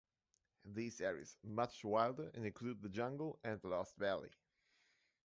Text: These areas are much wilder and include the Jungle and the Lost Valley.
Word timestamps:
These 0.65 0.99
areas 0.99 1.37
are 1.45 1.51
much 1.51 1.85
wilder 1.85 2.31
and 2.33 2.43
include 2.43 2.81
the 2.81 2.89
Jungle 2.89 3.37
and 3.43 3.61
the 3.61 3.67
Lost 3.67 3.95
Valley. 3.97 4.31